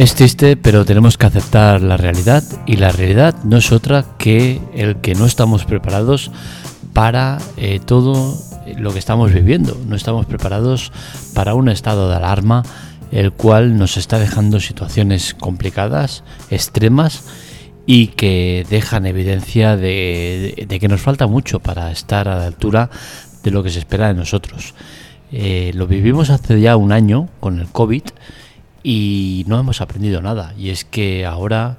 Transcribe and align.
Es 0.00 0.14
triste, 0.14 0.56
pero 0.56 0.86
tenemos 0.86 1.18
que 1.18 1.26
aceptar 1.26 1.82
la 1.82 1.98
realidad 1.98 2.42
y 2.64 2.76
la 2.76 2.90
realidad 2.90 3.34
no 3.44 3.58
es 3.58 3.70
otra 3.70 4.06
que 4.16 4.58
el 4.74 4.96
que 5.02 5.14
no 5.14 5.26
estamos 5.26 5.66
preparados 5.66 6.30
para 6.94 7.36
eh, 7.58 7.80
todo 7.84 8.34
lo 8.78 8.94
que 8.94 8.98
estamos 8.98 9.30
viviendo. 9.30 9.78
No 9.86 9.96
estamos 9.96 10.24
preparados 10.24 10.90
para 11.34 11.52
un 11.52 11.68
estado 11.68 12.08
de 12.08 12.16
alarma 12.16 12.62
el 13.12 13.30
cual 13.30 13.76
nos 13.76 13.98
está 13.98 14.18
dejando 14.18 14.58
situaciones 14.58 15.34
complicadas, 15.34 16.24
extremas 16.48 17.22
y 17.84 18.06
que 18.06 18.64
dejan 18.70 19.04
evidencia 19.04 19.76
de, 19.76 20.66
que 20.80 20.88
nos 20.88 21.02
falta 21.02 21.26
mucho 21.26 21.60
para 21.60 21.92
estar 21.92 22.26
a 22.26 22.38
la 22.38 22.46
altura 22.46 22.88
de 23.42 23.50
lo 23.50 23.62
que 23.62 23.68
se 23.68 23.80
espera 23.80 24.08
de 24.08 24.14
nosotros. 24.14 24.72
Eh, 25.30 25.72
lo 25.74 25.86
vivimos 25.86 26.30
hace 26.30 26.58
ya 26.58 26.78
un 26.78 26.90
año 26.90 27.28
con 27.38 27.60
el 27.60 27.68
COVID 27.68 28.04
y 28.82 29.44
no 29.46 29.58
hemos 29.58 29.80
aprendido 29.80 30.22
nada. 30.22 30.54
Y 30.56 30.70
es 30.70 30.84
que 30.84 31.26
ahora, 31.26 31.78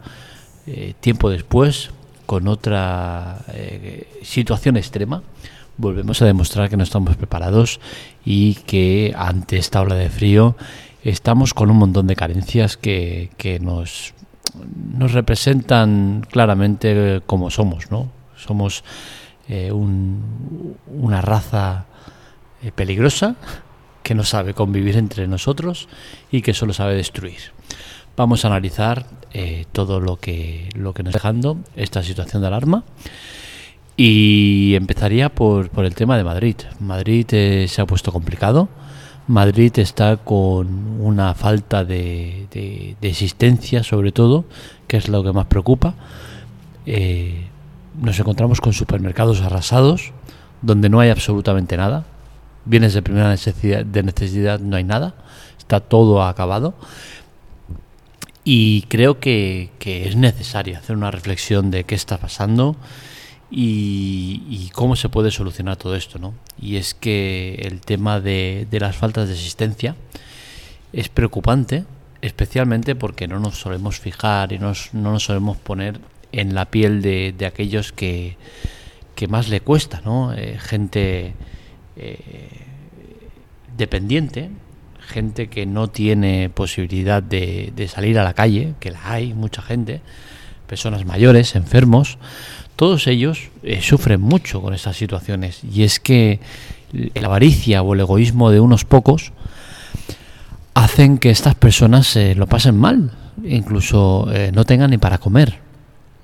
eh, 0.68 0.94
tiempo 1.00 1.30
después, 1.30 1.91
con 2.26 2.48
otra 2.48 3.40
eh, 3.50 4.20
situación 4.24 4.77
extrema, 4.77 5.24
volvemos 5.77 6.22
a 6.22 6.26
demostrar 6.26 6.70
que 6.70 6.77
no 6.77 6.84
estamos 6.84 7.16
preparados 7.16 7.80
y 8.24 8.55
que 8.55 9.14
ante 9.18 9.58
esta 9.58 9.82
ola 9.82 9.96
de 9.96 10.10
frío 10.10 10.55
estamos 11.04 11.54
con 11.54 11.72
un 11.72 11.77
montón 11.77 12.08
de 12.08 12.16
carencias 12.16 12.77
que, 12.77 13.32
que 13.38 13.60
nos, 13.60 14.13
nos 14.94 15.13
representan 15.13 16.26
claramente 16.29 17.22
como 17.26 17.49
somos, 17.49 17.90
¿no? 17.90 18.12
Somos 18.35 18.84
eh, 19.49 19.72
una 19.72 21.22
raza 21.22 21.85
peligrosa 22.76 23.35
que 24.04 24.16
no 24.16 24.24
sabe 24.24 24.54
convivir 24.54 24.98
entre 24.98 25.27
nosotros 25.27 25.88
y 26.32 26.41
que 26.41 26.54
solo 26.54 26.74
sabe 26.74 26.96
destruir. 26.96 27.40
Vamos 28.18 28.44
a 28.44 28.49
analizar 28.49 29.05
eh, 29.34 29.66
todo 29.71 29.99
lo 29.99 30.18
que, 30.18 30.70
lo 30.76 30.94
que 30.94 31.04
nos 31.04 31.16
está 31.16 31.30
dejando 31.30 31.57
esta 31.76 32.04
situación 32.04 32.41
de 32.41 32.48
alarma. 32.48 32.84
Y 33.98 34.74
empezaría 34.76 35.29
por, 35.29 35.70
por 35.70 35.85
el 35.85 35.96
tema 35.96 36.18
de 36.18 36.24
Madrid. 36.24 36.55
Madrid 36.79 37.26
eh, 37.32 37.68
se 37.68 37.82
ha 37.82 37.85
puesto 37.85 38.12
complicado. 38.12 38.68
Madrid 39.27 39.72
está 39.77 40.18
con 40.18 41.02
una 41.02 41.34
falta 41.35 41.85
de, 41.85 42.48
de, 42.52 43.10
existencia, 43.10 43.84
sobre 43.84 44.12
todo, 44.12 44.46
que 44.88 44.98
es 44.98 45.07
lo 45.07 45.24
que 45.24 45.32
más 45.32 45.46
preocupa. 45.46 45.94
Eh, 46.85 47.48
nos 48.02 48.20
encontramos 48.20 48.60
con 48.60 48.74
supermercados 48.74 49.41
arrasados, 49.41 50.12
donde 50.62 50.90
no 50.90 50.99
hay 50.99 51.10
absolutamente 51.10 51.77
nada 51.77 52.05
bienes 52.65 52.93
de 52.93 53.01
primera 53.01 53.29
necesidad, 53.29 53.85
de 53.85 54.04
necesidad 54.04 54.59
no 54.59 54.76
hay 54.76 54.84
nada, 54.84 55.15
está 55.57 55.79
todo 55.79 56.23
acabado. 56.23 56.76
Y 58.43 58.84
creo 58.84 59.20
que, 59.20 59.70
es 59.79 60.15
necesario 60.15 60.77
hacer 60.77 60.95
una 60.95 61.12
reflexión 61.12 61.70
de 61.70 61.84
qué 61.84 61.95
está 61.95 62.17
pasando 62.17 62.76
y, 63.51 64.69
cómo 64.73 64.95
se 64.95 65.09
puede 65.09 65.31
solucionar 65.31 65.78
todo 65.78 65.95
esto. 65.95 66.17
¿no? 66.17 66.34
Y 66.59 66.78
es 66.78 66.94
que 66.94 67.56
el 67.62 67.81
tema 67.81 68.19
de, 68.19 68.67
las 68.72 68.95
faltas 68.95 69.28
de 69.28 69.35
existencia 69.35 69.95
es 70.91 71.09
preocupante, 71.09 71.85
especialmente 72.22 72.95
porque 72.95 73.28
no 73.28 73.39
nos 73.39 73.59
solemos 73.59 74.00
fijar 74.00 74.53
y 74.53 74.59
no 74.59 74.73
nos 74.94 75.23
solemos 75.23 75.57
poner 75.57 76.00
en 76.31 76.56
la 76.56 76.66
piel 76.66 77.01
de, 77.01 77.45
aquellos 77.45 77.91
que, 77.91 78.38
que, 79.16 79.27
más 79.27 79.50
le 79.50 79.61
cuesta, 79.61 80.01
¿no? 80.03 80.33
Eh, 80.33 80.57
gente 80.59 81.33
eh, 81.96 82.18
dependiente, 83.78 84.50
gente 85.00 85.47
que 85.47 85.66
no 85.66 85.90
tiene 85.90 86.50
posibilidad 86.50 87.22
de, 87.22 87.74
salir 87.94 88.19
a 88.19 88.24
la 88.24 88.34
calle, 88.34 88.74
que 88.79 88.91
la 88.91 89.12
hay, 89.12 89.34
mucha 89.34 89.62
gente, 89.62 90.01
personas 90.68 91.06
mayores, 91.06 91.56
enfermos, 91.56 92.18
todos 92.75 93.07
ellos 93.07 93.50
eh, 93.63 93.81
sufren 93.81 94.22
mucho 94.22 94.62
con 94.62 94.74
estas 94.74 94.97
situaciones. 94.97 95.62
Y 95.63 95.84
es 95.84 96.00
que 96.00 96.40
la 96.91 97.28
avaricia 97.28 97.81
o 97.81 97.94
el 97.94 98.00
egoísmo 98.00 98.51
de 98.51 98.59
unos 98.59 98.85
pocos 98.85 99.34
hacen 100.74 101.18
que 101.18 101.30
estas 101.30 101.56
personas 101.56 102.18
lo 102.35 102.47
pasen 102.47 102.78
mal, 102.78 103.12
incluso 103.44 104.28
eh, 104.31 104.51
no 104.53 104.66
tengan 104.66 104.91
ni 104.91 104.97
para 104.97 105.18
comer, 105.18 105.59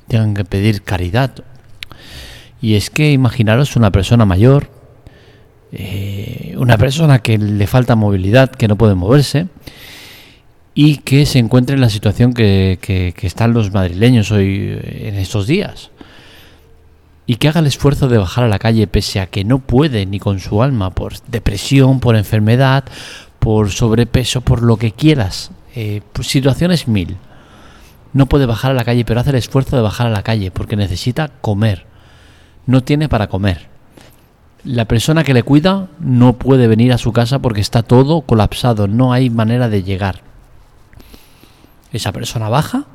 tengan 0.08 0.34
que 0.34 0.46
pedir 0.46 0.84
caridad. 0.84 1.32
Y 2.62 2.76
es 2.76 2.90
que 2.90 3.12
imaginaros 3.12 3.76
una 3.76 3.92
persona 3.92 4.26
mayor 4.26 4.70
eh, 5.72 6.56
una 6.58 6.78
persona 6.78 7.20
que 7.20 7.38
le 7.38 7.68
falta 7.68 7.96
movilidad, 7.96 8.52
que 8.52 8.68
no 8.68 8.78
puede 8.78 8.96
moverse 8.96 9.48
y 10.74 10.98
que 10.98 11.26
se 11.26 11.40
encuentre 11.40 11.76
en 11.76 11.82
la 11.82 11.90
situación 11.90 12.34
que, 12.34 13.14
están 13.22 13.54
los 13.54 13.74
madrileños 13.74 14.32
hoy 14.32 14.80
en 14.82 15.16
estos 15.16 15.48
días 15.48 15.92
y 17.26 17.36
que 17.36 17.50
haga 17.50 17.60
el 17.60 17.68
esfuerzo 17.68 18.08
de 18.08 18.18
bajar 18.18 18.46
a 18.46 18.48
la 18.48 18.60
calle 18.60 18.88
pese 18.88 19.20
a 19.20 19.28
que 19.28 19.44
no 19.44 19.60
puede 19.60 20.06
ni 20.06 20.20
con 20.20 20.40
su 20.40 20.64
alma 20.64 20.92
por 20.92 21.20
depresión, 21.28 22.00
por 22.00 22.16
enfermedad, 22.16 22.86
por 23.40 23.72
sobrepeso, 23.72 24.42
por 24.42 24.62
lo 24.62 24.78
que 24.78 24.92
quieras, 24.94 25.52
eh, 25.76 26.02
pues 26.14 26.28
situaciones 26.28 26.88
mil. 26.88 27.18
No 28.14 28.28
puede 28.28 28.46
bajar 28.46 28.72
a 28.72 28.76
la 28.76 28.86
calle, 28.86 29.04
pero 29.04 29.20
hace 29.20 29.32
el 29.32 29.36
esfuerzo 29.36 29.76
de 29.76 29.82
bajar 29.82 30.08
a 30.08 30.12
la 30.12 30.24
calle 30.24 30.52
porque 30.52 30.78
necesita 30.78 31.28
comer. 31.42 31.86
No 32.66 32.82
tiene 32.84 33.10
para 33.10 33.28
comer 33.28 33.77
la 34.64 34.86
persona 34.86 35.24
que 35.24 35.34
le 35.34 35.44
cuida 35.44 35.88
no 36.00 36.34
puede 36.34 36.68
venir 36.68 36.94
a 36.94 36.98
su 36.98 37.14
casa 37.14 37.40
porque 37.40 37.62
está 37.62 37.84
todo 37.84 38.22
colapsado, 38.22 38.88
no 38.88 39.14
hay 39.14 39.30
manera 39.30 39.70
de 39.70 39.84
llegar. 39.84 40.22
Esa 41.94 42.12
persona 42.12 42.50
baja, 42.50 42.86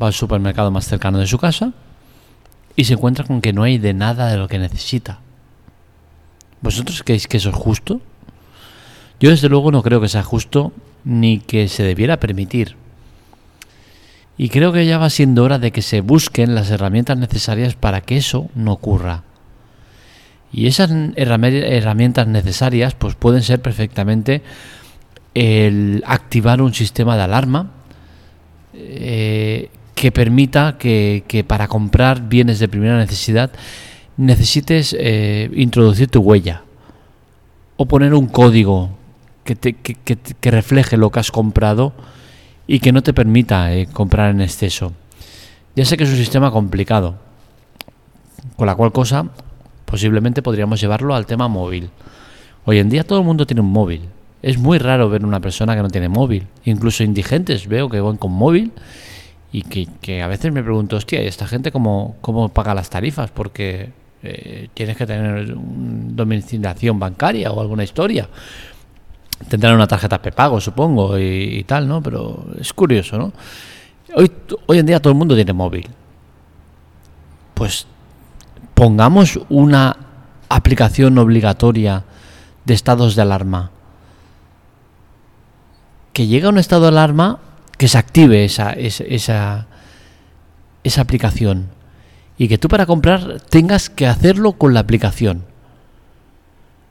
va 0.00 0.06
al 0.08 0.14
supermercado 0.14 0.70
más 0.70 0.86
cercano 0.86 1.18
de 1.18 1.26
su 1.26 1.38
casa 1.38 1.72
y 2.76 2.84
se 2.84 2.94
encuentra 2.94 3.24
con 3.24 3.40
que 3.40 3.52
no 3.52 3.62
hay 3.62 3.78
de 3.78 3.94
nada 3.94 4.28
de 4.28 4.38
lo 4.38 4.48
que 4.48 4.58
necesita. 4.58 5.20
¿Vosotros 6.60 7.02
creéis 7.02 7.28
que 7.28 7.36
eso 7.36 7.50
es 7.50 7.56
justo? 7.56 8.00
Yo 9.20 9.30
desde 9.30 9.48
luego 9.48 9.70
no 9.70 9.82
creo 9.82 10.00
que 10.00 10.08
sea 10.08 10.22
justo 10.22 10.72
ni 11.04 11.38
que 11.40 11.68
se 11.68 11.82
debiera 11.82 12.18
permitir. 12.18 12.76
Y 14.36 14.48
creo 14.48 14.72
que 14.72 14.86
ya 14.86 14.98
va 14.98 15.10
siendo 15.10 15.44
hora 15.44 15.58
de 15.58 15.70
que 15.70 15.82
se 15.82 16.00
busquen 16.00 16.54
las 16.54 16.70
herramientas 16.70 17.18
necesarias 17.18 17.74
para 17.74 18.00
que 18.00 18.16
eso 18.16 18.48
no 18.54 18.72
ocurra. 18.72 19.22
Y 20.54 20.68
esas 20.68 20.88
herramientas 21.16 22.28
necesarias 22.28 22.94
pues 22.94 23.16
pueden 23.16 23.42
ser 23.42 23.60
perfectamente 23.60 24.40
el 25.34 26.04
activar 26.06 26.62
un 26.62 26.72
sistema 26.72 27.16
de 27.16 27.22
alarma 27.24 27.72
eh, 28.72 29.68
que 29.96 30.12
permita 30.12 30.78
que, 30.78 31.44
para 31.48 31.66
comprar 31.66 32.28
bienes 32.28 32.60
de 32.60 32.68
primera 32.68 32.96
necesidad 32.96 33.50
necesites 34.16 34.94
eh, 34.96 35.50
introducir 35.56 36.06
tu 36.06 36.20
huella 36.20 36.62
o 37.76 37.86
poner 37.86 38.14
un 38.14 38.28
código 38.28 38.90
que, 39.42 39.56
que, 39.56 40.50
refleje 40.52 40.96
lo 40.96 41.10
que 41.10 41.18
has 41.18 41.32
comprado 41.32 41.94
y 42.68 42.78
que 42.78 42.92
no 42.92 43.02
te 43.02 43.12
permita 43.12 43.74
eh, 43.74 43.88
comprar 43.92 44.30
en 44.30 44.40
exceso. 44.40 44.92
Ya 45.74 45.84
sé 45.84 45.96
que 45.96 46.04
es 46.04 46.10
un 46.10 46.16
sistema 46.16 46.52
complicado, 46.52 47.16
con 48.56 48.68
la 48.68 48.76
cual 48.76 48.92
cosa 48.92 49.32
Posiblemente 49.94 50.42
podríamos 50.42 50.80
llevarlo 50.80 51.14
al 51.14 51.24
tema 51.24 51.46
móvil. 51.46 51.88
Hoy 52.64 52.80
en 52.80 52.90
día 52.90 53.04
todo 53.04 53.20
el 53.20 53.24
mundo 53.24 53.46
tiene 53.46 53.60
un 53.60 53.70
móvil. 53.70 54.08
Es 54.42 54.58
muy 54.58 54.78
raro 54.78 55.08
ver 55.08 55.24
una 55.24 55.38
persona 55.38 55.76
que 55.76 55.82
no 55.82 55.88
tiene 55.88 56.08
móvil. 56.08 56.48
Incluso 56.64 57.04
indigentes 57.04 57.68
veo 57.68 57.88
que 57.88 58.00
van 58.00 58.16
con 58.16 58.32
móvil 58.32 58.72
y 59.52 59.62
que, 59.62 60.20
a 60.20 60.26
veces 60.26 60.52
me 60.52 60.64
pregunto, 60.64 60.96
hostia, 60.96 61.22
¿y 61.22 61.28
esta 61.28 61.46
gente 61.46 61.70
cómo, 61.70 62.16
cómo 62.22 62.48
paga 62.48 62.74
las 62.74 62.90
tarifas? 62.90 63.30
Porque 63.30 63.92
eh, 64.24 64.68
tienes 64.74 64.96
que 64.96 65.06
tener 65.06 65.54
domiciliación 65.56 66.98
bancaria 66.98 67.52
o 67.52 67.60
alguna 67.60 67.84
historia. 67.84 68.28
Tendrán 69.48 69.76
una 69.76 69.86
tarjeta 69.86 70.20
prepago, 70.20 70.60
supongo, 70.60 71.16
y, 71.20 71.58
y, 71.58 71.62
tal, 71.62 71.86
¿no? 71.86 72.02
Pero 72.02 72.46
es 72.60 72.72
curioso, 72.72 73.16
¿no? 73.16 73.32
Hoy, 74.16 74.28
hoy 74.66 74.78
en 74.80 74.86
día 74.86 74.98
todo 74.98 75.12
el 75.12 75.18
mundo 75.20 75.36
tiene 75.36 75.52
móvil. 75.52 75.88
Pues 77.54 77.86
pongamos 78.74 79.40
una 79.48 79.96
aplicación 80.48 81.18
obligatoria 81.18 82.04
de 82.64 82.74
estados 82.74 83.16
de 83.16 83.22
alarma. 83.22 83.70
Que 86.12 86.26
llegue 86.26 86.46
a 86.46 86.50
un 86.50 86.58
estado 86.58 86.82
de 86.82 86.88
alarma, 86.88 87.40
que 87.78 87.88
se 87.88 87.98
active 87.98 88.44
esa, 88.44 88.72
esa, 88.72 89.66
esa 90.84 91.00
aplicación. 91.00 91.68
Y 92.36 92.48
que 92.48 92.58
tú 92.58 92.68
para 92.68 92.86
comprar 92.86 93.40
tengas 93.48 93.90
que 93.90 94.06
hacerlo 94.06 94.52
con 94.52 94.74
la 94.74 94.80
aplicación 94.80 95.53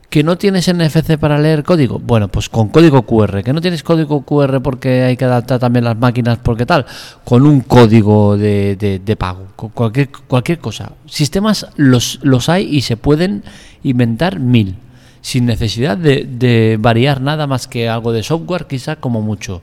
que 0.08 0.22
no 0.22 0.38
tienes 0.38 0.72
NFC 0.72 1.16
para 1.18 1.38
leer 1.38 1.64
código, 1.64 1.98
bueno, 1.98 2.28
pues 2.28 2.48
con 2.48 2.68
código 2.68 3.02
QR, 3.02 3.42
que 3.42 3.52
no 3.52 3.60
tienes 3.60 3.82
código 3.82 4.22
QR 4.22 4.60
porque 4.62 5.02
hay 5.02 5.16
que 5.16 5.24
adaptar 5.24 5.58
también 5.58 5.84
las 5.84 5.96
máquinas 5.96 6.38
porque 6.38 6.66
tal, 6.66 6.86
con 7.24 7.46
un 7.46 7.60
código 7.60 8.36
de, 8.36 9.16
pago, 9.18 9.48
con 9.56 9.70
cualquier, 9.70 10.10
cualquier 10.10 10.58
cosa. 10.58 10.92
Sistemas 11.06 11.66
los, 11.76 12.20
los 12.22 12.48
hay 12.48 12.64
y 12.64 12.82
se 12.82 12.96
pueden 12.96 13.42
inventar 13.82 14.38
mil, 14.38 14.76
sin 15.20 15.46
necesidad 15.46 15.96
de, 15.96 16.24
de 16.24 16.76
variar 16.78 17.20
nada 17.20 17.46
más 17.46 17.66
que 17.66 17.88
algo 17.88 18.12
de 18.12 18.22
software, 18.22 18.66
quizá 18.66 18.96
como 18.96 19.20
mucho. 19.20 19.62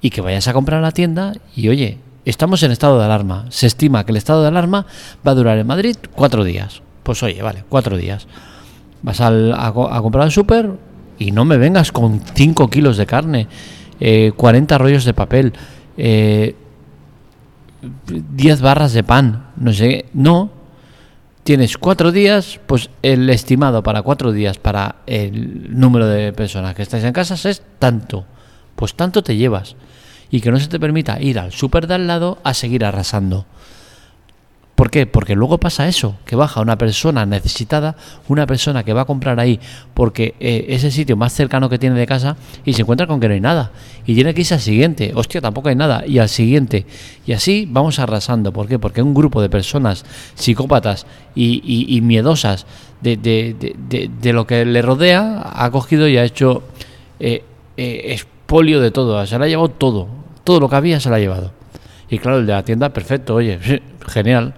y 0.00 0.10
que 0.10 0.20
vayas 0.20 0.46
a 0.48 0.52
comprar 0.52 0.78
a 0.80 0.82
la 0.82 0.92
tienda 0.92 1.32
y 1.54 1.68
oye, 1.68 1.98
estamos 2.24 2.62
en 2.62 2.72
estado 2.72 2.98
de 2.98 3.06
alarma. 3.06 3.46
Se 3.48 3.66
estima 3.66 4.04
que 4.04 4.12
el 4.12 4.16
estado 4.16 4.42
de 4.42 4.48
alarma 4.48 4.86
va 5.26 5.32
a 5.32 5.34
durar 5.34 5.58
en 5.58 5.66
Madrid 5.66 5.96
cuatro 6.14 6.44
días. 6.44 6.82
Pues 7.06 7.22
oye, 7.22 7.40
vale, 7.40 7.62
cuatro 7.68 7.96
días. 7.96 8.26
Vas 9.02 9.20
al, 9.20 9.54
a, 9.56 9.72
comprar 9.72 10.24
al 10.24 10.32
súper 10.32 10.72
y 11.20 11.30
no 11.30 11.44
me 11.44 11.56
vengas 11.56 11.92
con 11.92 12.20
5 12.20 12.68
kilos 12.68 12.96
de 12.96 13.06
carne, 13.06 13.46
eh, 14.00 14.32
40 14.36 14.76
rollos 14.76 15.04
de 15.04 15.14
papel, 15.14 15.52
eh, 15.96 16.56
10 18.10 18.60
barras 18.60 18.92
de 18.92 19.04
pan, 19.04 19.50
no 19.56 19.72
sé, 19.72 20.06
no. 20.14 20.50
Tienes 21.44 21.78
cuatro 21.78 22.10
días, 22.10 22.58
pues 22.66 22.90
el 23.02 23.30
estimado 23.30 23.84
para 23.84 24.02
cuatro 24.02 24.32
días 24.32 24.58
para 24.58 24.96
el 25.06 25.78
número 25.78 26.08
de 26.08 26.32
personas 26.32 26.74
que 26.74 26.82
estáis 26.82 27.04
en 27.04 27.12
casa 27.12 27.34
es 27.48 27.62
tanto. 27.78 28.24
Pues 28.74 28.96
tanto 28.96 29.22
te 29.22 29.36
llevas. 29.36 29.76
Y 30.28 30.40
que 30.40 30.50
no 30.50 30.58
se 30.58 30.66
te 30.66 30.80
permita 30.80 31.22
ir 31.22 31.38
al 31.38 31.52
súper 31.52 31.86
de 31.86 31.94
al 31.94 32.08
lado 32.08 32.38
a 32.42 32.52
seguir 32.52 32.84
arrasando. 32.84 33.46
¿Por 34.76 34.90
qué? 34.90 35.06
Porque 35.06 35.34
luego 35.34 35.56
pasa 35.56 35.88
eso, 35.88 36.16
que 36.26 36.36
baja 36.36 36.60
una 36.60 36.76
persona 36.76 37.24
necesitada, 37.24 37.96
una 38.28 38.46
persona 38.46 38.84
que 38.84 38.92
va 38.92 39.00
a 39.00 39.04
comprar 39.06 39.40
ahí 39.40 39.58
porque 39.94 40.34
eh, 40.38 40.66
es 40.68 40.84
el 40.84 40.92
sitio 40.92 41.16
más 41.16 41.32
cercano 41.32 41.70
que 41.70 41.78
tiene 41.78 41.98
de 41.98 42.06
casa 42.06 42.36
y 42.62 42.74
se 42.74 42.82
encuentra 42.82 43.06
con 43.06 43.18
que 43.18 43.26
no 43.26 43.32
hay 43.32 43.40
nada. 43.40 43.72
Y 44.04 44.14
tiene 44.14 44.34
que 44.34 44.42
irse 44.42 44.52
al 44.52 44.60
siguiente, 44.60 45.12
hostia, 45.14 45.40
tampoco 45.40 45.70
hay 45.70 45.76
nada, 45.76 46.04
y 46.06 46.18
al 46.18 46.28
siguiente. 46.28 46.84
Y 47.26 47.32
así 47.32 47.66
vamos 47.66 47.98
arrasando. 47.98 48.52
¿Por 48.52 48.68
qué? 48.68 48.78
Porque 48.78 49.00
un 49.00 49.14
grupo 49.14 49.40
de 49.40 49.48
personas 49.48 50.04
psicópatas 50.34 51.06
y, 51.34 51.98
miedosas 52.02 52.66
de, 53.00 53.16
de, 53.16 54.32
lo 54.34 54.46
que 54.46 54.66
le 54.66 54.82
rodea 54.82 55.52
ha 55.54 55.70
cogido 55.70 56.06
y 56.06 56.18
ha 56.18 56.24
hecho 56.24 56.64
eh, 57.18 57.44
eh, 57.78 58.12
expolio 58.12 58.82
de 58.82 58.90
todo, 58.90 59.24
se 59.24 59.38
le 59.38 59.44
ha 59.46 59.48
llevado 59.48 59.70
todo, 59.70 60.06
todo 60.44 60.60
lo 60.60 60.68
que 60.68 60.76
había 60.76 61.00
se 61.00 61.08
lo 61.08 61.14
ha 61.14 61.18
llevado. 61.18 61.52
Y 62.10 62.18
claro, 62.18 62.40
el 62.40 62.46
de 62.46 62.52
la 62.52 62.62
tienda, 62.62 62.90
perfecto, 62.90 63.36
oye, 63.36 63.58
genial 64.06 64.54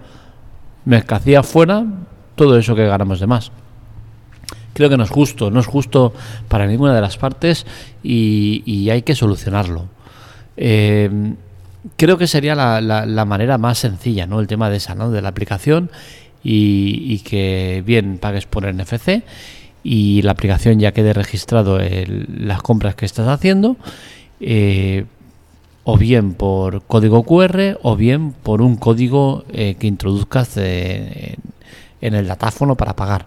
mercancía 0.89 1.43
fuera, 1.43 1.85
todo 2.35 2.57
eso 2.57 2.75
que 2.75 2.85
ganamos 2.85 3.19
de 3.19 3.27
más. 3.27 3.51
Creo 4.73 4.89
que 4.89 4.97
no 4.97 5.03
es 5.03 5.09
justo, 5.09 5.51
no 5.51 5.59
es 5.59 5.67
justo 5.67 6.13
para 6.47 6.65
ninguna 6.65 6.95
de 6.95 7.01
las 7.01 7.17
partes 7.17 7.65
y, 8.03 8.89
hay 8.89 9.03
que 9.03 9.13
solucionarlo. 9.13 9.85
Eh, 10.57 11.09
creo 11.95 12.17
que 12.17 12.27
sería 12.27 12.55
la, 12.55 13.25
manera 13.25 13.57
más 13.57 13.77
sencilla, 13.77 14.25
¿no? 14.25 14.39
El 14.39 14.47
tema 14.47 14.69
de 14.69 14.77
esa, 14.77 14.95
¿no? 14.95 15.11
De 15.11 15.21
la 15.21 15.29
aplicación 15.29 15.91
y, 16.43 17.19
que 17.19 17.83
bien 17.85 18.17
pagues 18.17 18.45
por 18.47 18.65
NFC 18.73 19.23
y 19.83 20.21
la 20.23 20.31
aplicación 20.31 20.79
ya 20.79 20.91
quede 20.91 21.13
registrado 21.13 21.79
las 21.79 22.61
compras 22.63 22.95
que 22.95 23.05
estás 23.05 23.27
haciendo. 23.27 23.77
Eh, 24.39 25.05
o 25.91 25.97
bien 25.97 26.35
por 26.35 26.83
código 26.83 27.23
QR 27.23 27.79
o 27.81 27.95
bien 27.95 28.31
por 28.31 28.61
un 28.61 28.75
código 28.75 29.43
eh, 29.51 29.75
que 29.79 29.87
introduzcas 29.87 30.55
en, 30.57 31.39
el 31.99 32.27
datáfono 32.27 32.75
para 32.75 32.95
pagar. 32.95 33.25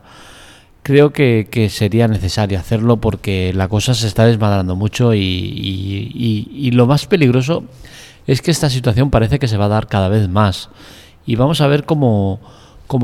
Creo 0.84 1.12
que, 1.12 1.68
sería 1.70 2.06
necesario 2.06 2.58
hacerlo 2.60 2.98
porque 2.98 3.52
la 3.52 3.66
cosa 3.66 3.94
se 3.94 4.06
está 4.06 4.26
desmadrando 4.26 4.76
mucho 4.76 5.12
y, 5.12 6.70
lo 6.72 6.86
más 6.86 7.06
peligroso 7.06 7.64
es 8.28 8.42
que 8.42 8.52
esta 8.52 8.70
situación 8.70 9.10
parece 9.10 9.40
que 9.40 9.48
se 9.48 9.56
va 9.56 9.64
a 9.64 9.68
dar 9.68 9.88
cada 9.88 10.08
vez 10.08 10.28
más 10.28 10.70
y 11.26 11.34
vamos 11.34 11.60
a 11.60 11.66
ver 11.66 11.84
cómo, 11.84 12.38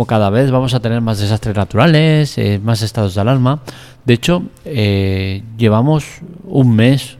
cada 0.06 0.30
vez 0.30 0.52
vamos 0.52 0.72
a 0.74 0.80
tener 0.80 1.00
más 1.00 1.18
desastres 1.18 1.56
naturales, 1.56 2.38
eh, 2.38 2.60
más 2.62 2.82
estados 2.82 3.16
de 3.16 3.20
alarma. 3.22 3.60
De 4.04 4.14
hecho, 4.14 4.44
eh, 4.64 5.42
llevamos 5.56 6.04
un 6.44 6.76
mes 6.76 7.17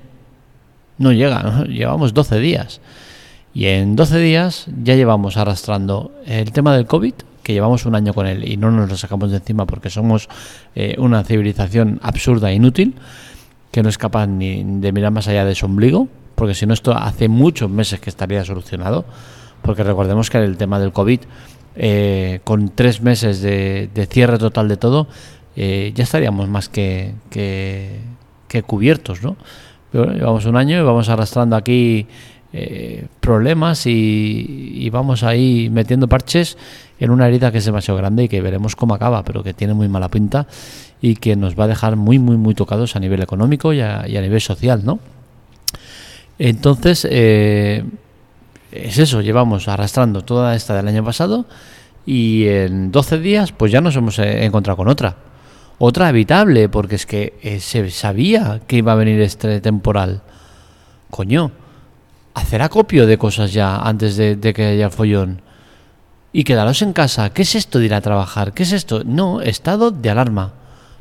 no 0.99 1.13
llega, 1.13 1.65
llevamos 1.65 2.15
12 2.15 2.39
días. 2.39 2.81
Y 3.55 3.67
en 3.67 3.97
12 3.97 4.19
días 4.19 4.67
ya 4.83 4.95
llevamos 4.95 5.37
arrastrando 5.37 6.13
el 6.27 6.53
tema 6.53 6.77
del 6.77 6.87
COVID, 6.87 7.15
que 7.43 7.55
llevamos 7.55 7.87
un 7.87 7.95
año 7.95 8.13
con 8.13 8.27
él 8.27 8.47
y 8.47 8.57
no 8.57 8.71
nos 8.71 8.91
lo 8.91 8.97
sacamos 8.97 9.31
de 9.31 9.39
encima 9.39 9.65
porque 9.65 9.89
somos 9.89 10.29
eh, 10.75 10.97
una 10.99 11.25
civilización 11.25 11.99
absurda 12.03 12.51
e 12.51 12.55
inútil, 12.55 12.95
que 13.71 13.83
no 13.83 13.89
es 13.89 13.97
capaz 13.97 14.27
ni 14.27 14.63
de 14.63 14.93
mirar 14.93 15.13
más 15.13 15.29
allá 15.29 15.45
de 15.45 15.55
su 15.55 15.67
ombligo, 15.67 16.09
porque 16.35 16.55
si 16.55 16.67
no 16.67 16.75
esto 16.75 16.93
hace 16.93 17.29
muchos 17.29 17.71
meses 17.71 18.01
que 18.01 18.11
estaría 18.11 18.45
solucionado, 18.45 19.07
porque 19.63 19.83
recordemos 19.83 20.31
que 20.31 20.39
el 20.39 20.57
tema 20.57 20.79
del 20.79 20.93
COVID, 20.93 21.21
eh, 21.77 22.41
con 22.45 22.69
tres 22.69 23.01
meses 23.01 23.41
de, 23.41 24.09
cierre 24.11 24.39
total 24.39 24.69
de 24.69 24.77
todo, 24.77 25.09
eh, 25.57 25.93
ya 25.95 26.05
estaríamos 26.05 26.49
más 26.49 26.69
que, 26.69 27.15
que, 27.31 27.99
que 28.47 28.63
cubiertos, 28.63 29.23
¿no? 29.23 29.37
Llevamos 29.93 30.45
un 30.47 30.57
año 30.57 30.79
y 30.79 30.83
vamos 30.83 31.09
arrastrando 31.09 31.57
aquí 31.57 32.07
eh, 32.53 33.07
problemas 33.21 33.87
y, 33.87 34.89
vamos 34.91 35.23
ahí 35.23 35.69
metiendo 35.71 36.09
parches 36.09 36.57
en 36.99 37.11
una 37.11 37.29
herida 37.29 37.53
que 37.53 37.59
es 37.59 37.65
demasiado 37.67 37.99
grande 37.99 38.25
y 38.25 38.29
que 38.29 38.41
veremos 38.41 38.75
cómo 38.75 38.95
acaba, 38.95 39.23
pero 39.23 39.43
que 39.43 39.53
tiene 39.53 39.75
muy 39.75 39.89
mala 39.89 40.09
pinta 40.09 40.47
y 41.03 41.17
que 41.17 41.37
nos 41.37 41.59
va 41.59 41.65
a 41.65 41.69
dejar 41.69 41.97
muy, 41.97 42.19
muy, 42.19 42.37
muy 42.37 42.55
tocados 42.55 42.97
a 42.97 43.01
nivel 43.01 43.23
económico 43.23 43.73
y 43.73 43.81
a, 43.81 44.03
nivel 44.07 44.41
social, 44.41 44.83
¿no? 44.85 44.99
Entonces, 46.39 47.07
eh, 47.11 47.85
es 48.73 48.99
eso, 48.99 49.21
llevamos 49.21 49.69
arrastrando 49.69 50.23
toda 50.23 50.55
esta 50.55 50.75
del 50.75 50.89
año 50.89 51.05
pasado 51.05 51.45
y 52.07 52.47
en 52.47 52.91
12 52.91 53.19
días 53.19 53.53
pues 53.53 53.71
ya 53.71 53.81
nos 53.83 53.95
hemos 53.95 54.19
eh, 54.19 54.45
encontrado 54.45 54.79
con 54.79 54.89
otra 54.89 55.17
otra 55.79 56.09
habitable, 56.09 56.69
porque 56.69 56.97
es 56.97 57.07
que 57.07 57.39
eh, 57.43 57.61
se 57.61 57.91
sabía 57.91 58.61
que 58.67 58.77
iba 58.77 58.93
a 58.93 58.97
venir 58.97 59.21
este 59.21 59.61
temporal. 59.61 60.23
Coño, 61.11 61.53
hacer 62.35 62.63
acopio 62.63 63.07
de 63.07 63.19
cosas 63.19 63.53
ya 63.53 63.77
antes 63.77 64.17
de, 64.17 64.39
que 64.55 64.65
haya 64.65 64.91
follón. 64.91 65.43
Y 66.33 66.45
quedaros 66.45 66.83
en 66.83 66.93
casa. 66.93 67.31
¿Qué 67.31 67.43
es 67.43 67.55
esto 67.55 67.79
de 67.79 67.87
ir 67.87 67.95
a 67.95 68.01
trabajar? 68.01 68.53
¿Qué 68.53 68.65
es 68.65 68.73
esto? 68.73 69.03
No, 69.05 69.41
estado 69.41 69.91
de 69.91 70.11
alarma. 70.11 70.53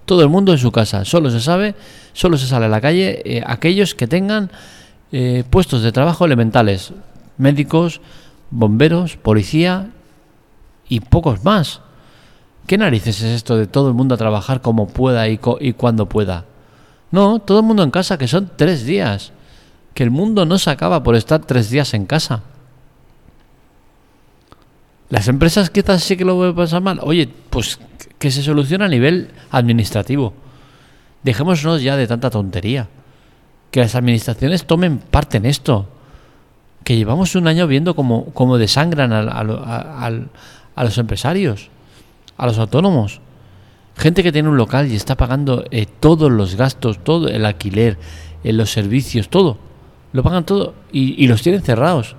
Todo 0.05 0.21
el 0.21 0.29
mundo 0.29 0.51
en 0.53 0.57
su 0.57 0.71
casa. 0.71 1.05
Solo 1.05 1.29
se 1.31 1.41
sabe, 1.41 1.75
solo 2.13 2.37
se 2.37 2.47
sale 2.47 2.65
a 2.65 2.69
la 2.69 2.79
calle 2.79 3.21
eh, 3.25 3.43
aquellos 3.45 3.93
que 3.93 4.07
tengan 4.07 4.51
eh, 5.11 5.43
puestos 5.49 5.81
de 5.81 5.91
trabajo 5.91 6.23
elementales. 6.23 6.93
Médicos, 7.37 7.99
bomberos, 8.51 9.17
policía 9.17 9.89
y 10.87 11.01
pocos 11.01 11.43
más. 11.43 11.81
¿Qué 12.67 12.77
narices 12.77 13.21
es 13.21 13.33
esto 13.33 13.55
de 13.55 13.65
todo 13.65 13.87
el 13.87 13.93
mundo 13.93 14.15
a 14.15 14.17
trabajar 14.17 14.61
como 14.61 14.89
pueda 14.89 15.29
y, 15.29 15.39
y 15.61 15.71
cuando 15.71 16.07
pueda? 16.09 16.43
No, 17.11 17.39
todo 17.39 17.61
el 17.61 17.65
mundo 17.65 17.81
en 17.81 17.91
casa, 17.91 18.17
que 18.17 18.27
son 18.27 18.51
tres 18.57 18.85
días. 18.85 19.31
Que 19.93 20.03
el 20.03 20.11
mundo 20.11 20.45
no 20.45 20.59
se 20.59 20.69
acaba 20.69 21.01
por 21.01 21.15
estar 21.15 21.45
tres 21.45 21.69
días 21.69 21.93
en 21.93 22.05
casa. 22.05 22.43
Las 25.09 25.29
empresas 25.29 25.69
quizás 25.69 26.03
sí 26.03 26.17
que 26.17 26.25
lo 26.25 26.43
a 26.43 26.53
pasar 26.53 26.81
mal. 26.81 26.99
Oye, 27.01 27.29
pues 27.49 27.79
que 28.19 28.31
se 28.31 28.43
solucione 28.43 28.83
a 28.83 28.89
nivel 28.89 29.31
administrativo. 29.49 30.33
Dejémonos 31.23 31.81
ya 31.81 31.95
de 31.95 32.05
tanta 32.05 32.29
tontería. 32.29 32.89
Que 33.71 33.79
las 33.79 33.95
administraciones 33.95 34.67
tomen 34.67 34.97
parte 34.97 35.37
en 35.37 35.45
esto. 35.45 35.87
Que 36.83 36.97
llevamos 36.97 37.33
un 37.35 37.47
año 37.47 37.65
viendo 37.65 37.95
cómo, 37.95 38.25
cómo 38.33 38.57
desangran 38.57 39.13
a 39.13 40.83
los 40.83 40.97
empresarios 40.97 41.69
a 42.37 42.45
los 42.45 42.57
autónomos. 42.59 43.21
Gente 43.95 44.21
que 44.21 44.31
tiene 44.31 44.49
un 44.49 44.57
local 44.57 44.91
y 44.91 44.95
está 44.95 45.15
pagando 45.15 45.65
eh, 45.71 45.87
todos 45.87 46.31
los 46.31 46.55
gastos, 46.55 47.03
todo 47.03 47.27
el 47.29 47.45
alquiler, 47.45 47.97
eh, 48.43 48.53
los 48.53 48.71
servicios, 48.71 49.29
todo. 49.29 49.57
Lo 50.13 50.23
pagan 50.23 50.45
todo 50.45 50.73
y, 50.91 51.27
los 51.27 51.41
tienen 51.41 51.61
cerrados. 51.61 52.15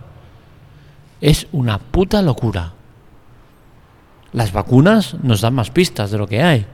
Es 1.20 1.46
una 1.52 1.78
puta 1.78 2.20
locura. 2.20 2.74
Las 4.32 4.52
vacunas 4.52 5.16
nos 5.22 5.40
dan 5.40 5.54
más 5.54 5.70
pistas 5.70 6.10
de 6.10 6.18
lo 6.18 6.26
que 6.26 6.42
hay. 6.42 6.66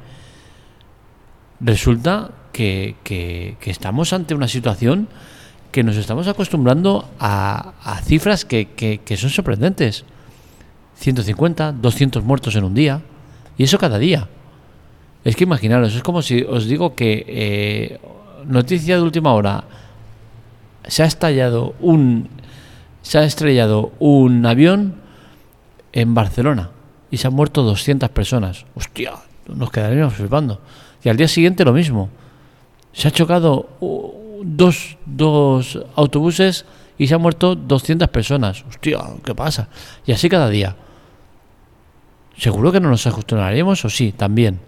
Resulta 1.60 2.30
que, 2.52 3.56
estamos 3.64 4.12
ante 4.12 4.34
una 4.34 4.48
situación 4.48 5.08
que 5.70 5.84
nos 5.84 5.96
estamos 5.96 6.28
acostumbrando 6.28 7.08
a, 7.18 7.74
a 7.82 8.00
cifras 8.00 8.44
que, 8.44 8.68
que, 9.04 9.16
son 9.16 9.30
sorprendentes. 9.30 10.04
150, 10.96 11.72
200 11.72 12.24
muertos 12.24 12.56
en 12.56 12.64
un 12.64 12.74
día. 12.74 13.02
Y 13.56 13.64
eso 13.64 13.78
cada 13.78 13.98
día. 13.98 14.28
Es 15.24 15.36
que 15.36 15.44
imaginaros, 15.44 15.94
es 15.94 16.02
como 16.02 16.22
si 16.22 16.42
os 16.42 16.66
digo 16.66 16.94
que 16.94 17.24
eh, 17.26 18.00
noticia 18.46 18.96
de 18.96 19.02
última 19.02 19.32
hora 19.32 19.64
se 20.86 21.02
ha 21.02 21.06
estallado 21.06 21.74
un 21.80 22.28
se 23.00 23.18
ha 23.18 23.24
estrellado 23.24 23.92
un 23.98 24.44
avión 24.46 24.96
en 25.92 26.14
Barcelona 26.14 26.70
y 27.10 27.18
se 27.18 27.26
han 27.26 27.34
muerto 27.34 27.62
200 27.62 28.08
personas. 28.10 28.64
Hostia, 28.74 29.12
nos 29.46 29.70
quedaríamos 29.70 30.14
flipando. 30.14 30.60
Y 31.02 31.10
al 31.10 31.16
día 31.16 31.28
siguiente 31.28 31.64
lo 31.64 31.72
mismo. 31.72 32.08
Se 32.92 33.08
ha 33.08 33.10
chocado 33.10 33.68
dos, 34.42 34.96
dos 35.04 35.78
autobuses 35.96 36.64
y 36.96 37.06
se 37.06 37.14
han 37.14 37.20
muerto 37.20 37.54
200 37.54 38.08
personas. 38.08 38.64
Hostia, 38.66 39.00
¿qué 39.22 39.34
pasa? 39.34 39.68
Y 40.06 40.12
así 40.12 40.28
cada 40.28 40.48
día. 40.48 40.74
¿Seguro 42.36 42.72
que 42.72 42.80
no 42.80 42.90
nos 42.90 43.06
acostumbraremos 43.06 43.84
o 43.84 43.90
sí? 43.90 44.12
También. 44.12 44.60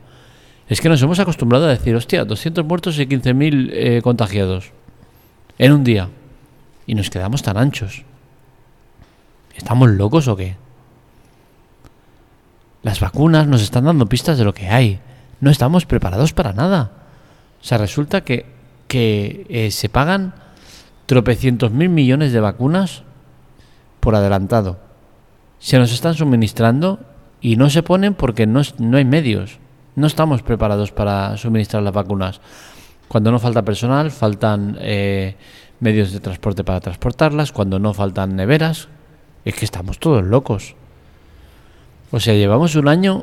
Es 0.69 0.81
que 0.81 0.89
nos 0.89 1.03
hemos 1.03 1.19
acostumbrado 1.19 1.67
a 1.67 1.71
decir, 1.71 1.95
hostia, 1.95 2.25
200 2.25 2.65
muertos 2.65 2.99
y 2.99 3.07
15.000 3.07 3.71
eh, 3.73 4.01
contagiados 4.03 4.73
en 5.59 5.73
un 5.73 5.85
día. 5.85 6.09
y 6.89 6.95
nos 6.95 7.11
quedamos 7.11 7.43
tan 7.43 7.57
anchos. 7.57 8.05
¿Estamos 9.57 9.91
locos 9.91 10.29
o 10.29 10.37
qué? 10.37 10.57
Las 12.85 13.01
vacunas 13.01 13.49
nos 13.49 13.63
están 13.63 13.87
dando 13.87 14.07
pistas 14.07 14.39
de 14.39 14.45
lo 14.45 14.55
que 14.55 14.69
hay. 14.69 15.01
No 15.41 15.51
estamos 15.51 15.87
preparados 15.87 16.33
para 16.33 16.53
nada. 16.53 16.93
O 17.61 17.65
sea, 17.65 17.79
resulta 17.79 18.21
que, 18.21 18.47
que 18.87 19.47
eh, 19.49 19.73
se 19.73 19.89
pagan 19.89 20.35
tropecientos 21.07 21.73
mil 21.73 21.89
millones 21.89 22.33
de 22.33 22.39
vacunas 22.39 23.03
por 23.99 24.15
adelantado. 24.15 24.79
Se 25.59 25.79
nos 25.79 25.93
están 25.93 26.15
suministrando 26.15 27.01
y 27.47 27.55
no 27.55 27.71
se 27.71 27.85
ponen 27.85 28.15
porque 28.15 28.45
no, 28.45 28.61
no 28.79 28.97
hay 28.97 29.05
medios. 29.05 29.61
No 29.95 30.09
estamos 30.09 30.43
preparados 30.43 30.91
para 30.91 31.37
suministrar 31.37 31.81
las 31.85 31.95
vacunas. 31.95 32.41
Cuando 33.07 33.31
no 33.31 33.39
falta 33.39 33.63
personal, 33.63 34.11
faltan 34.11 34.77
eh, 34.81 35.37
medios 35.79 36.11
de 36.11 36.19
transporte 36.19 36.65
para 36.65 36.81
transportarlas. 36.81 37.53
Cuando 37.53 37.79
no 37.79 37.95
faltan 37.95 38.35
neveras, 38.35 38.89
es 39.45 39.55
que 39.55 39.65
estamos 39.65 40.01
todos 40.01 40.25
locos. 40.25 40.75
O 42.11 42.19
sea, 42.19 42.35
llevamos 42.35 42.75
un 42.75 42.89
año 42.89 43.23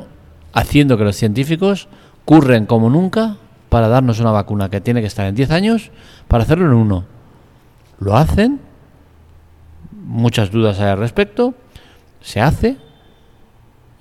haciendo 0.53 0.98
que 0.98 1.03
los 1.03 1.18
científicos 1.18 1.89
curren 2.24 2.65
como 2.65 2.89
nunca 2.89 3.36
para 3.68 3.89
darnos 3.89 4.22
una 4.22 4.32
vacuna 4.32 4.70
que 4.70 4.80
tiene 4.80 5.01
que 5.01 5.08
estar 5.08 5.27
en 5.27 5.36
10 5.36 5.51
años 5.51 5.92
para 6.30 6.44
hacerlo 6.44 6.68
en 6.68 6.75
uno. 6.75 7.03
Lo 8.00 8.15
hacen, 8.15 8.62
muchas 9.92 10.50
dudas 10.50 10.80
hay 10.80 10.92
al 10.92 11.00
respecto, 11.00 11.56
se 12.22 12.39
hace 12.39 12.77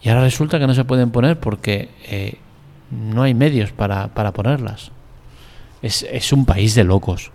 y 0.02 0.09
ahora 0.09 0.23
resulta 0.23 0.59
que 0.59 0.66
no 0.66 0.75
se 0.75 0.85
pueden 0.85 1.11
poner 1.11 1.38
porque 1.38 1.90
eh, 2.04 2.35
no 2.90 3.23
hay 3.23 3.35
medios 3.35 3.71
para, 3.71 4.09
para 4.09 4.32
ponerlas. 4.32 4.90
Es, 5.80 6.04
es, 6.11 6.32
un 6.32 6.44
país 6.44 6.75
de 6.75 6.85
locos. 6.85 7.30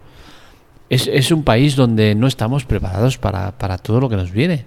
Es, 0.90 1.08
es, 1.08 1.32
un 1.32 1.44
país 1.44 1.76
donde 1.76 2.14
no 2.16 2.28
estamos 2.28 2.66
preparados 2.66 3.18
para, 3.18 3.58
para 3.58 3.78
todo 3.78 4.02
lo 4.02 4.10
que 4.10 4.18
nos 4.18 4.32
viene. 4.32 4.66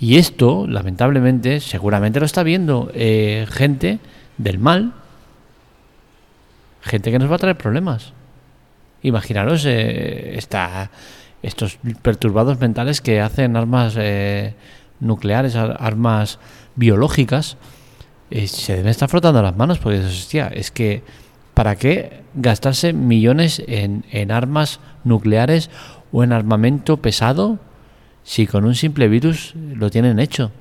Y 0.00 0.16
esto, 0.16 0.66
lamentablemente, 0.66 1.60
seguramente 1.60 2.20
lo 2.20 2.26
está 2.26 2.42
viendo 2.42 2.90
eh, 2.94 3.46
gente 3.50 3.98
del 4.38 4.58
mal, 4.58 4.92
gente 6.82 7.10
que 7.10 7.18
nos 7.18 7.30
va 7.30 7.34
a 7.36 7.38
traer 7.38 7.58
problemas. 7.58 8.12
Imaginaros 9.02 9.64
eh, 9.66 10.38
estos 11.42 11.78
perturbados 12.02 12.58
mentales 12.60 13.00
que 13.00 13.20
hacen 13.20 13.56
armas 13.56 13.96
nucleares, 15.00 15.56
armas 15.56 16.38
biológicas, 16.76 17.56
eh, 18.30 18.46
se 18.46 18.76
deben 18.76 18.90
estar 18.90 19.08
frotando 19.08 19.42
las 19.42 19.56
manos 19.56 19.78
porque 19.78 20.00
hostia, 20.00 20.48
es 20.48 20.70
que 20.70 21.02
¿para 21.54 21.76
qué 21.76 22.22
gastarse 22.34 22.92
millones 22.92 23.62
en, 23.66 24.04
en 24.10 24.30
armas 24.30 24.80
nucleares 25.04 25.70
o 26.12 26.22
en 26.22 26.32
armamento 26.32 26.98
pesado 26.98 27.58
si 28.22 28.46
con 28.46 28.64
un 28.64 28.74
simple 28.74 29.08
virus 29.08 29.54
lo 29.54 29.90
tienen 29.90 30.18
hecho? 30.18 30.52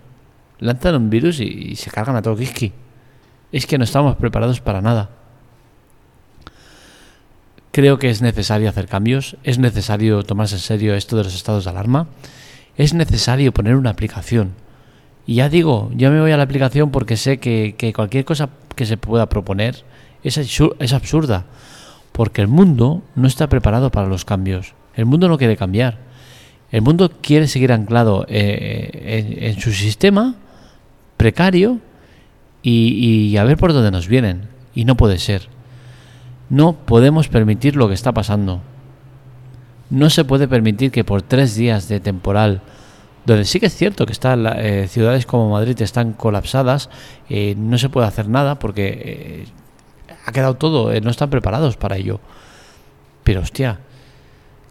Lanzan 0.60 0.96
un 0.96 1.10
virus 1.10 1.40
y, 1.40 1.76
se 1.76 1.92
cargan 1.92 2.16
a 2.16 2.22
todo 2.22 2.36
Kiski. 2.36 2.74
Es 3.52 3.68
que 3.68 3.78
no 3.78 3.84
estamos 3.84 4.16
preparados 4.16 4.60
para 4.60 4.82
nada. 4.82 5.10
Creo 7.72 8.00
que 8.00 8.10
es 8.10 8.22
necesario 8.22 8.70
hacer 8.70 8.88
cambios, 8.88 9.38
es 9.44 9.60
necesario 9.60 10.24
tomarse 10.24 10.56
en 10.56 10.62
serio 10.62 10.96
esto 10.96 11.16
de 11.16 11.26
los 11.26 11.36
estados 11.36 11.66
de 11.66 11.70
alarma, 11.70 12.08
es 12.78 12.94
necesario 12.94 13.52
poner 13.52 13.76
una 13.76 13.90
aplicación. 13.90 14.54
Y 15.26 15.36
ya 15.36 15.50
digo, 15.50 15.92
yo 15.96 16.12
me 16.12 16.22
voy 16.22 16.32
a 16.32 16.38
la 16.38 16.44
aplicación 16.44 16.92
porque 16.92 17.18
sé 17.18 17.40
que, 17.40 17.94
cualquier 17.96 18.24
cosa 18.24 18.50
que 18.76 18.86
se 18.86 18.98
pueda 18.98 19.28
proponer 19.28 19.84
es, 20.24 20.38
es 20.38 20.94
absurda, 20.94 21.46
porque 22.12 22.42
el 22.42 22.48
mundo 22.48 23.04
no 23.16 23.28
está 23.28 23.48
preparado 23.50 23.92
para 23.92 24.08
los 24.08 24.24
cambios, 24.24 24.74
el 24.96 25.06
mundo 25.06 25.28
no 25.28 25.38
quiere 25.38 25.58
cambiar, 25.58 25.98
el 26.72 26.82
mundo 26.82 27.12
quiere 27.22 27.48
seguir 27.48 27.74
anclado 27.74 28.26
eh, 28.30 29.40
en, 29.42 29.60
su 29.60 29.72
sistema 29.74 30.36
precario 31.18 31.80
y, 32.62 33.30
y 33.32 33.38
a 33.38 33.44
ver 33.44 33.58
por 33.58 33.74
dónde 33.74 33.92
nos 33.92 34.08
vienen, 34.08 34.44
y 34.74 34.86
no 34.86 34.96
puede 34.96 35.18
ser. 35.18 35.50
No 36.50 36.74
podemos 36.74 37.28
permitir 37.28 37.76
lo 37.76 37.88
que 37.88 37.94
está 37.94 38.14
pasando. 38.14 38.62
No 39.90 40.10
se 40.10 40.26
puede 40.26 40.48
permitir 40.48 40.92
que 40.92 41.04
por 41.04 41.22
tres 41.22 41.56
días 41.56 41.88
de 41.88 42.00
temporal, 42.00 42.62
donde 43.26 43.46
sí 43.46 43.60
que 43.60 43.68
es 43.68 43.76
cierto 43.76 44.06
que 44.06 44.12
están 44.12 44.46
eh, 44.58 44.88
ciudades 44.88 45.26
como 45.26 45.50
Madrid 45.50 45.82
están 45.82 46.14
colapsadas, 46.14 46.90
eh, 47.30 47.56
no 47.58 47.78
se 47.78 47.90
puede 47.90 48.08
hacer 48.08 48.28
nada 48.28 48.60
porque 48.60 49.02
eh, 49.04 49.46
ha 50.26 50.32
quedado 50.32 50.56
todo, 50.56 50.98
no 51.00 51.10
están 51.10 51.30
preparados 51.30 51.78
para 51.78 51.98
ello. 51.98 52.20
Pero 53.24 53.42
hostia, 53.42 53.80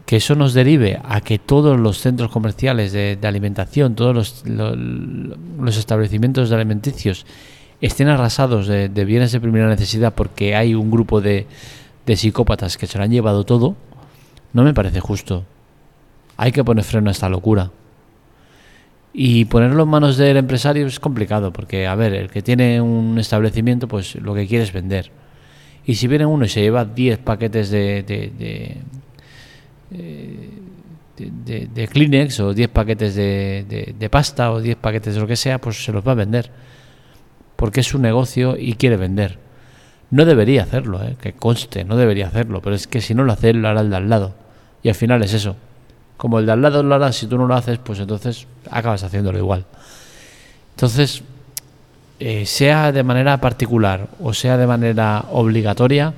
que 0.07 0.17
eso 0.17 0.37
nos 0.37 0.55
derive 0.55 1.01
a 1.05 1.21
que 1.21 1.39
todos 1.39 1.79
los 1.79 1.99
centros 1.99 2.31
comerciales 2.31 2.93
de, 2.93 3.19
alimentación, 3.25 3.95
todos 3.97 4.45
los, 4.45 5.77
establecimientos 5.77 6.49
de 6.49 6.55
alimenticios 6.55 7.27
estén 7.81 8.09
arrasados 8.09 8.69
de, 8.69 9.05
bienes 9.05 9.33
de 9.33 9.41
primera 9.41 9.69
necesidad 9.69 10.15
porque 10.15 10.55
hay 10.55 10.75
un 10.75 10.91
grupo 10.91 11.21
de, 11.21 11.47
de 12.07 12.17
psicópatas 12.17 12.79
que 12.79 12.87
se 12.87 12.99
lo 12.99 13.05
han 13.05 13.11
llevado 13.11 13.45
todo, 13.45 13.75
no 14.57 14.65
me 14.65 14.75
parece 14.75 14.99
justo. 15.01 15.45
Hay 16.37 16.51
que 16.51 16.65
poner 16.65 16.83
freno 16.83 17.09
a 17.09 17.13
esta 17.13 17.29
locura. 17.29 17.71
Y 19.13 19.45
ponerlo 19.45 19.85
en 19.85 19.89
manos 19.89 20.17
del 20.17 20.37
empresario 20.37 20.87
es 20.87 20.99
complicado, 20.99 21.53
porque, 21.53 21.87
a 21.87 21.95
ver, 21.95 22.13
el 22.13 22.31
que 22.31 22.43
tiene 22.43 22.81
un 22.81 23.19
establecimiento, 23.19 23.87
pues 23.87 24.17
lo 24.17 24.35
que 24.35 24.47
quiere 24.47 24.65
es 24.65 24.73
vender. 24.73 25.13
Y 25.85 25.95
si 25.95 26.09
viene 26.09 26.27
uno 26.27 26.45
y 26.45 26.49
se 26.49 26.61
lleva 26.61 26.85
10 26.85 27.19
paquetes 27.19 27.71
de, 27.71 28.03
de, 28.03 28.83
de, 29.91 31.69
de, 31.69 31.89
Kleenex 31.89 32.41
o 32.41 32.53
10 32.53 32.69
paquetes 32.71 33.15
de, 33.15 33.95
de 33.97 34.11
pasta 34.11 34.51
o 34.51 34.61
10 34.61 34.77
paquetes 34.77 35.15
de 35.15 35.21
lo 35.21 35.27
que 35.29 35.37
sea, 35.37 35.61
pues 35.61 35.85
se 35.85 35.93
los 35.93 36.07
va 36.07 36.13
a 36.13 36.17
vender 36.17 36.51
porque 37.57 37.81
es 37.81 37.87
su 37.87 37.99
negocio 37.99 38.57
y 38.59 38.75
quiere 38.75 38.97
vender. 38.97 39.39
No 40.11 40.25
debería 40.25 40.63
hacerlo, 40.63 41.03
¿eh? 41.03 41.17
que 41.21 41.33
conste, 41.33 41.85
no 41.85 41.97
debería 41.97 42.29
hacerlo, 42.29 42.63
pero 42.63 42.77
es 42.77 42.87
que 42.87 43.01
si 43.01 43.15
no 43.15 43.25
lo 43.25 43.33
hace, 43.33 43.53
lo 43.53 43.69
hará 43.69 43.81
el 43.81 43.91
de 43.91 43.97
al 43.97 44.09
lado. 44.09 44.35
Y 44.87 44.89
al 44.89 44.95
final 44.95 45.21
es 45.25 45.35
eso. 45.35 45.57
Como 46.17 46.39
el 46.39 46.47
de 46.47 46.53
al 46.53 46.63
lado 46.63 46.81
lo 46.81 46.95
hará, 46.95 47.11
si 47.11 47.27
tú 47.27 47.37
no 47.37 47.49
lo 47.49 47.57
haces, 47.57 47.79
pues 47.79 47.99
entonces 47.99 48.47
acabas 48.71 49.03
haciéndolo 49.03 49.37
igual. 49.37 49.65
Entonces, 50.77 51.25
eh, 52.21 52.47
sea 52.47 52.93
de 52.93 53.03
manera 53.03 53.41
particular 53.41 54.07
o 54.23 54.33
sea 54.33 54.57
de 54.57 54.65
manera 54.65 55.25
obligatoria, 55.33 56.15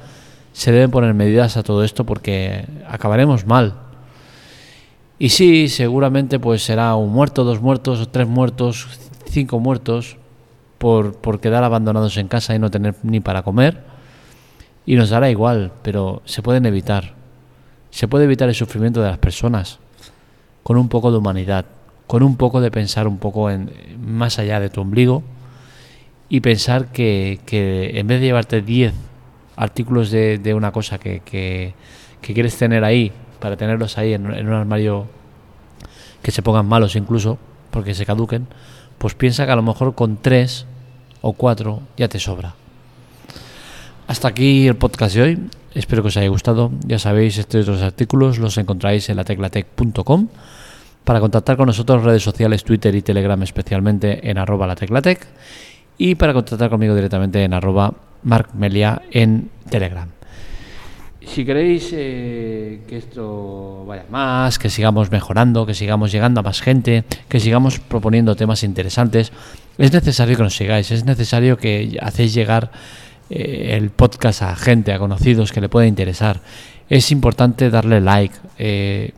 se 0.52 0.70
deben 0.70 0.90
poner 0.90 1.14
medidas 1.14 1.56
a 1.56 1.62
todo 1.62 1.82
esto 1.82 2.04
porque 2.04 2.66
acabaremos 2.86 3.46
mal. 3.46 3.72
Y 5.18 5.30
sí, 5.30 5.70
seguramente 5.70 6.38
pues 6.38 6.62
será 6.62 6.94
un 6.94 7.10
muerto, 7.10 7.44
dos 7.44 7.62
muertos, 7.62 8.06
tres 8.12 8.28
muertos, 8.28 8.86
cinco 9.30 9.60
muertos, 9.60 10.18
por, 10.76 11.14
por 11.14 11.40
quedar 11.40 11.64
abandonados 11.64 12.18
en 12.18 12.28
casa 12.28 12.54
y 12.54 12.58
no 12.58 12.70
tener 12.70 12.96
ni 13.02 13.20
para 13.20 13.42
comer. 13.42 13.82
Y 14.84 14.96
nos 14.96 15.08
dará 15.08 15.30
igual, 15.30 15.72
pero 15.80 16.20
se 16.26 16.42
pueden 16.42 16.66
evitar. 16.66 17.16
Se 17.90 18.08
puede 18.08 18.24
evitar 18.24 18.48
el 18.48 18.54
sufrimiento 18.54 19.00
de 19.02 19.08
las 19.08 19.18
personas 19.18 19.78
con 20.62 20.76
un 20.76 20.88
poco 20.88 21.10
de 21.10 21.18
humanidad, 21.18 21.64
con 22.06 22.22
un 22.22 22.36
poco 22.36 22.60
de 22.60 22.70
pensar 22.70 23.06
un 23.08 23.18
poco 23.18 23.50
en, 23.50 23.70
más 24.00 24.38
allá 24.38 24.60
de 24.60 24.70
tu 24.70 24.80
ombligo 24.80 25.22
y 26.28 26.40
pensar 26.40 26.92
que, 26.92 27.40
que 27.46 27.98
en 27.98 28.06
vez 28.06 28.20
de 28.20 28.26
llevarte 28.26 28.62
10 28.62 28.92
artículos 29.56 30.10
de, 30.10 30.38
de, 30.38 30.54
una 30.54 30.72
cosa 30.72 30.98
que, 30.98 31.20
que, 31.20 31.74
quieres 32.20 32.56
tener 32.56 32.84
ahí, 32.84 33.12
para 33.40 33.56
tenerlos 33.56 33.98
ahí 33.98 34.12
en, 34.12 34.32
en 34.32 34.46
un 34.46 34.54
armario 34.54 35.06
que 36.22 36.30
se 36.30 36.42
pongan 36.42 36.66
malos 36.66 36.96
incluso, 36.96 37.38
porque 37.70 37.94
se 37.94 38.06
caduquen, 38.06 38.46
pues 38.98 39.14
piensa 39.14 39.46
que 39.46 39.52
a 39.52 39.56
lo 39.56 39.62
mejor 39.62 39.94
con 39.94 40.16
tres 40.16 40.66
o 41.20 41.32
cuatro 41.32 41.82
ya 41.96 42.08
te 42.08 42.18
sobra. 42.18 42.54
Hasta 44.06 44.28
aquí 44.28 44.66
el 44.66 44.76
podcast 44.76 45.14
de 45.14 45.22
hoy. 45.22 45.38
Espero 45.78 46.02
que 46.02 46.08
os 46.08 46.16
haya 46.16 46.28
gustado. 46.28 46.72
Ya 46.84 46.98
sabéis, 46.98 47.38
estos 47.38 47.68
otros 47.68 47.82
artículos 47.82 48.38
los 48.38 48.58
encontráis 48.58 49.08
en 49.10 49.16
la 49.16 49.22
teclatec.com. 49.22 50.26
Para 51.04 51.20
contactar 51.20 51.56
con 51.56 51.66
nosotros, 51.66 52.02
redes 52.02 52.24
sociales, 52.24 52.64
Twitter 52.64 52.92
y 52.96 53.00
Telegram, 53.00 53.40
especialmente 53.44 54.28
en 54.28 54.38
arroba 54.38 54.66
la 54.66 54.74
teclatec. 54.74 55.24
Y 55.96 56.16
para 56.16 56.32
contactar 56.32 56.68
conmigo 56.68 56.96
directamente 56.96 57.44
en 57.44 57.54
arroba 57.54 57.94
markmelia 58.24 59.02
en 59.12 59.50
Telegram. 59.70 60.08
Si 61.24 61.44
queréis 61.44 61.90
eh, 61.92 62.80
que 62.88 62.96
esto 62.96 63.84
vaya 63.86 64.04
más, 64.10 64.58
que 64.58 64.70
sigamos 64.70 65.12
mejorando, 65.12 65.64
que 65.64 65.74
sigamos 65.74 66.10
llegando 66.10 66.40
a 66.40 66.42
más 66.42 66.60
gente, 66.60 67.04
que 67.28 67.38
sigamos 67.38 67.78
proponiendo 67.78 68.34
temas 68.34 68.64
interesantes, 68.64 69.30
es 69.76 69.92
necesario 69.92 70.36
que 70.36 70.42
nos 70.42 70.56
sigáis, 70.56 70.90
es 70.90 71.04
necesario 71.04 71.56
que 71.56 71.98
hacéis 72.02 72.34
llegar 72.34 72.72
eh, 73.30 73.76
el 73.76 73.90
podcast 73.90 74.42
a 74.42 74.56
gente, 74.56 74.92
a 74.92 74.98
conocidos 74.98 75.52
que 75.52 75.60
le 75.60 75.68
pueda 75.68 75.86
interesar. 75.86 76.40
Es 76.88 77.10
importante 77.10 77.70
darle 77.70 78.00
like. 78.00 78.34
Eh, 78.58 79.12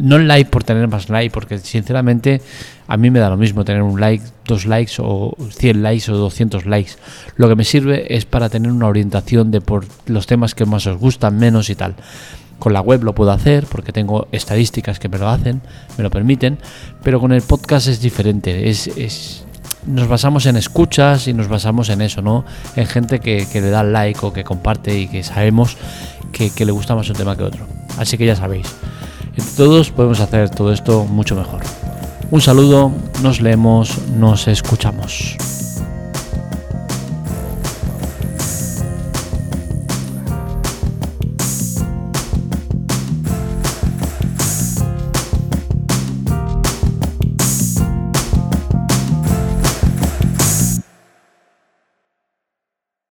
no 0.00 0.18
like 0.18 0.50
por 0.50 0.64
tener 0.64 0.88
más 0.88 1.10
like, 1.10 1.30
porque 1.30 1.58
sinceramente 1.58 2.40
a 2.86 2.96
mí 2.96 3.10
me 3.10 3.18
da 3.18 3.28
lo 3.28 3.36
mismo 3.36 3.64
tener 3.64 3.82
un 3.82 4.00
like, 4.00 4.24
dos 4.46 4.66
likes 4.66 4.94
o 4.98 5.36
100 5.50 5.82
likes 5.82 6.10
o 6.10 6.16
200 6.16 6.66
likes. 6.66 6.92
Lo 7.36 7.48
que 7.48 7.56
me 7.56 7.64
sirve 7.64 8.14
es 8.14 8.24
para 8.24 8.48
tener 8.48 8.70
una 8.70 8.86
orientación 8.86 9.50
de 9.50 9.60
por 9.60 9.84
los 10.06 10.26
temas 10.26 10.54
que 10.54 10.64
más 10.64 10.86
os 10.86 10.98
gustan, 10.98 11.38
menos 11.38 11.70
y 11.70 11.74
tal. 11.74 11.94
Con 12.58 12.72
la 12.72 12.80
web 12.80 13.02
lo 13.02 13.14
puedo 13.14 13.32
hacer 13.32 13.66
porque 13.66 13.92
tengo 13.92 14.28
estadísticas 14.32 14.98
que 14.98 15.08
me 15.08 15.18
lo 15.18 15.28
hacen, 15.28 15.60
me 15.98 16.04
lo 16.04 16.10
permiten, 16.10 16.58
pero 17.02 17.20
con 17.20 17.32
el 17.32 17.42
podcast 17.42 17.88
es 17.88 18.00
diferente. 18.00 18.70
Es, 18.70 19.44
nos 19.86 20.08
basamos 20.08 20.46
en 20.46 20.56
escuchas 20.56 21.28
y 21.28 21.32
nos 21.32 21.48
basamos 21.48 21.88
en 21.88 22.00
eso, 22.00 22.22
¿no? 22.22 22.44
En 22.76 22.86
gente 22.86 23.20
que, 23.20 23.46
le 23.52 23.70
da 23.70 23.82
like 23.82 24.20
o 24.22 24.32
que 24.32 24.44
comparte 24.44 24.98
y 24.98 25.08
que 25.08 25.22
sabemos 25.22 25.76
que, 26.32 26.50
que 26.50 26.64
le 26.64 26.72
gusta 26.72 26.94
más 26.94 27.08
un 27.10 27.16
tema 27.16 27.36
que 27.36 27.42
otro. 27.42 27.66
Así 27.98 28.18
que 28.18 28.26
ya 28.26 28.36
sabéis, 28.36 28.66
entre 29.36 29.52
todos 29.56 29.90
podemos 29.90 30.20
hacer 30.20 30.50
todo 30.50 30.72
esto 30.72 31.04
mucho 31.04 31.34
mejor. 31.36 31.62
Un 32.30 32.40
saludo, 32.40 32.92
nos 33.22 33.40
leemos, 33.40 33.98
nos 34.16 34.48
escuchamos. 34.48 35.36